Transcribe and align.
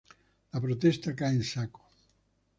La 0.55 0.61
protesta 0.63 1.13
cae 1.21 1.35
en 1.37 1.43
saco. 1.51 1.87